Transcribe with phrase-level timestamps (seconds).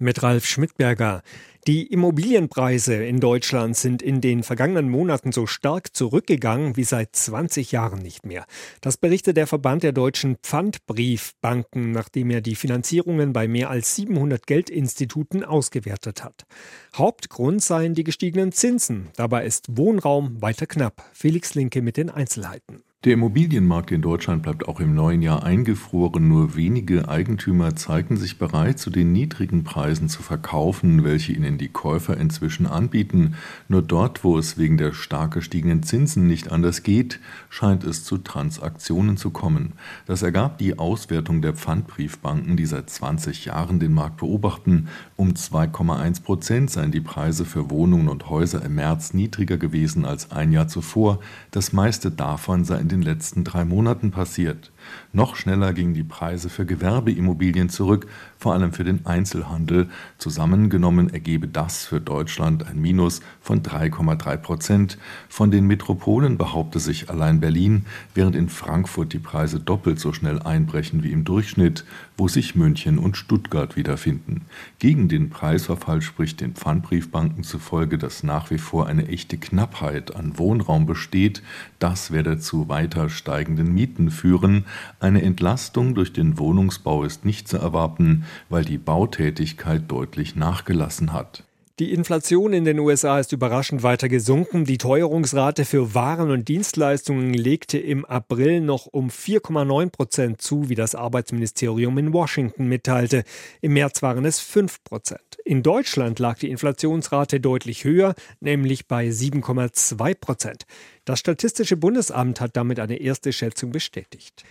[0.00, 1.22] Mit Ralf Schmidberger.
[1.66, 7.72] Die Immobilienpreise in Deutschland sind in den vergangenen Monaten so stark zurückgegangen wie seit 20
[7.72, 8.46] Jahren nicht mehr.
[8.80, 14.46] Das berichtet der Verband der deutschen Pfandbriefbanken, nachdem er die Finanzierungen bei mehr als 700
[14.46, 16.46] Geldinstituten ausgewertet hat.
[16.94, 19.08] Hauptgrund seien die gestiegenen Zinsen.
[19.16, 21.04] Dabei ist Wohnraum weiter knapp.
[21.12, 22.84] Felix Linke mit den Einzelheiten.
[23.04, 26.26] Der Immobilienmarkt in Deutschland bleibt auch im neuen Jahr eingefroren.
[26.26, 31.68] Nur wenige Eigentümer zeigten sich bereit, zu den niedrigen Preisen zu verkaufen, welche ihnen die
[31.68, 33.36] Käufer inzwischen anbieten.
[33.68, 38.18] Nur dort, wo es wegen der stark gestiegenen Zinsen nicht anders geht, scheint es zu
[38.18, 39.74] Transaktionen zu kommen.
[40.06, 44.88] Das ergab die Auswertung der Pfandbriefbanken, die seit 20 Jahren den Markt beobachten.
[45.14, 50.32] Um 2,1 Prozent seien die Preise für Wohnungen und Häuser im März niedriger gewesen als
[50.32, 51.20] ein Jahr zuvor.
[51.52, 54.70] Das meiste davon sei in den letzten drei Monaten passiert.
[55.12, 58.06] Noch schneller gingen die Preise für Gewerbeimmobilien zurück,
[58.38, 59.88] vor allem für den Einzelhandel.
[60.16, 64.98] Zusammengenommen ergebe das für Deutschland ein Minus von 3,3 Prozent.
[65.28, 70.40] Von den Metropolen behaupte sich allein Berlin, während in Frankfurt die Preise doppelt so schnell
[70.40, 71.84] einbrechen wie im Durchschnitt,
[72.16, 74.46] wo sich München und Stuttgart wiederfinden.
[74.78, 80.38] Gegen den Preisverfall spricht den Pfandbriefbanken zufolge, dass nach wie vor eine echte Knappheit an
[80.38, 81.42] Wohnraum besteht.
[81.78, 84.64] Das werde zu weiter steigenden Mieten führen.
[85.00, 91.47] Eine Entlastung durch den Wohnungsbau ist nicht zu erwarten, weil die Bautätigkeit deutlich nachgelassen hat.
[91.78, 94.64] Die Inflation in den USA ist überraschend weiter gesunken.
[94.64, 100.74] Die Teuerungsrate für Waren und Dienstleistungen legte im April noch um 4,9 Prozent zu, wie
[100.74, 103.22] das Arbeitsministerium in Washington mitteilte.
[103.60, 105.20] Im März waren es 5 Prozent.
[105.44, 110.66] In Deutschland lag die Inflationsrate deutlich höher, nämlich bei 7,2 Prozent.
[111.04, 114.42] Das Statistische Bundesamt hat damit eine erste Schätzung bestätigt.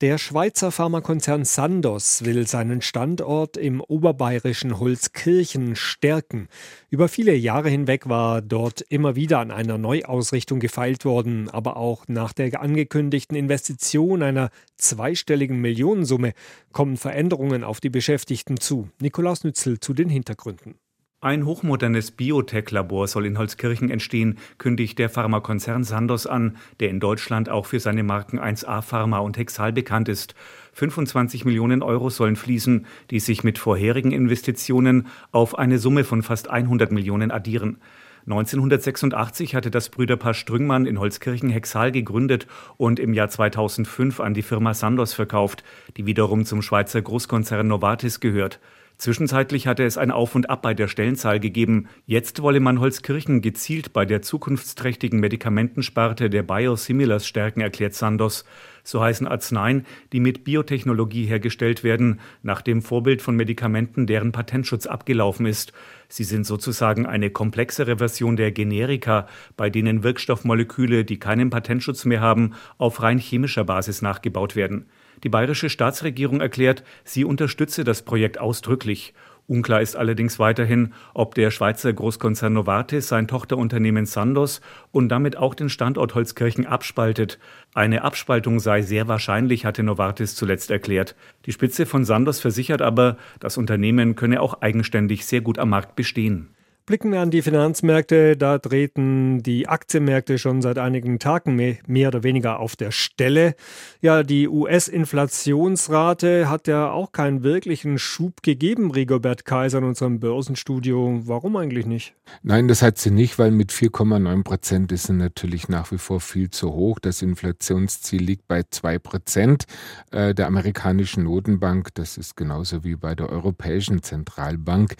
[0.00, 6.46] Der Schweizer Pharmakonzern Sandoz will seinen Standort im oberbayerischen Holzkirchen stärken.
[6.88, 12.06] Über viele Jahre hinweg war dort immer wieder an einer Neuausrichtung gefeilt worden, aber auch
[12.06, 16.32] nach der angekündigten Investition einer zweistelligen Millionensumme
[16.70, 18.88] kommen Veränderungen auf die Beschäftigten zu.
[19.00, 20.76] Nikolaus Nützel zu den Hintergründen.
[21.20, 27.48] Ein hochmodernes Biotech-Labor soll in Holzkirchen entstehen, kündigt der Pharmakonzern Sandoz an, der in Deutschland
[27.48, 30.36] auch für seine Marken 1A Pharma und Hexal bekannt ist.
[30.74, 36.50] 25 Millionen Euro sollen fließen, die sich mit vorherigen Investitionen auf eine Summe von fast
[36.50, 37.78] 100 Millionen addieren.
[38.26, 42.46] 1986 hatte das Brüderpaar Strüngmann in Holzkirchen Hexal gegründet
[42.76, 45.64] und im Jahr 2005 an die Firma Sandoz verkauft,
[45.96, 48.60] die wiederum zum Schweizer Großkonzern Novartis gehört.
[48.98, 51.86] Zwischenzeitlich hatte es ein Auf und Ab bei der Stellenzahl gegeben.
[52.04, 58.44] Jetzt wolle man Holzkirchen gezielt bei der zukunftsträchtigen Medikamentensparte der Biosimilars stärken, erklärt Sandos.
[58.82, 64.86] So heißen Arzneien, die mit Biotechnologie hergestellt werden, nach dem Vorbild von Medikamenten, deren Patentschutz
[64.86, 65.72] abgelaufen ist.
[66.08, 72.20] Sie sind sozusagen eine komplexere Version der Generika, bei denen Wirkstoffmoleküle, die keinen Patentschutz mehr
[72.20, 74.86] haben, auf rein chemischer Basis nachgebaut werden.
[75.24, 79.14] Die bayerische Staatsregierung erklärt, sie unterstütze das Projekt ausdrücklich.
[79.48, 84.60] Unklar ist allerdings weiterhin, ob der Schweizer Großkonzern Novartis sein Tochterunternehmen Sandos
[84.92, 87.38] und damit auch den Standort Holzkirchen abspaltet.
[87.72, 91.16] Eine Abspaltung sei sehr wahrscheinlich, hatte Novartis zuletzt erklärt.
[91.46, 95.96] Die Spitze von Sandos versichert aber, das Unternehmen könne auch eigenständig sehr gut am Markt
[95.96, 96.50] bestehen.
[96.88, 102.22] Blicken wir an die Finanzmärkte, da treten die Aktienmärkte schon seit einigen Tagen mehr oder
[102.22, 103.56] weniger auf der Stelle.
[104.00, 111.20] Ja, die US-Inflationsrate hat ja auch keinen wirklichen Schub gegeben, Rigobert Kaiser in unserem Börsenstudio.
[111.24, 112.14] Warum eigentlich nicht?
[112.42, 116.20] Nein, das hat sie nicht, weil mit 4,9 Prozent ist sie natürlich nach wie vor
[116.20, 117.00] viel zu hoch.
[117.00, 119.64] Das Inflationsziel liegt bei 2 Prozent
[120.10, 121.94] äh, der amerikanischen Notenbank.
[121.96, 124.96] Das ist genauso wie bei der Europäischen Zentralbank.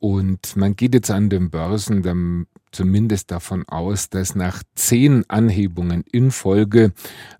[0.00, 6.04] Und man geht jetzt an den Börsen dann zumindest davon aus, dass nach zehn Anhebungen
[6.12, 6.92] in Folge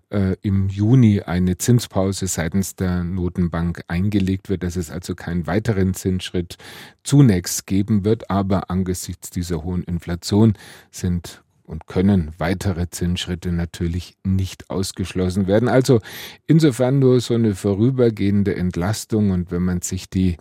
[0.09, 5.93] äh, im Juni eine Zinspause seitens der Notenbank eingelegt wird, dass es also keinen weiteren
[5.93, 6.57] Zinsschritt
[7.03, 8.29] zunächst geben wird.
[8.29, 10.53] Aber angesichts dieser hohen Inflation
[10.91, 15.69] sind und können weitere Zinsschritte natürlich nicht ausgeschlossen werden.
[15.69, 16.01] Also
[16.47, 20.37] insofern nur so eine vorübergehende Entlastung und wenn man sich die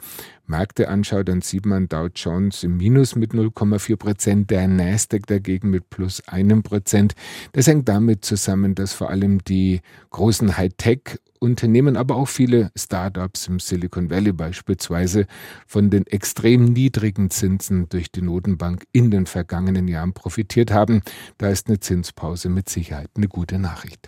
[0.48, 5.70] Märkte anschaut, dann sieht man Dow Jones im Minus mit 0,4 Prozent, der Nasdaq dagegen
[5.70, 7.14] mit plus einem Prozent.
[7.52, 9.80] Das hängt damit zusammen, dass vor allem die
[10.10, 15.26] großen Hightech Unternehmen, aber auch viele Startups im Silicon Valley beispielsweise
[15.66, 21.02] von den extrem niedrigen Zinsen durch die Notenbank in den vergangenen Jahren profitiert haben.
[21.38, 24.06] Da ist eine Zinspause mit Sicherheit eine gute Nachricht.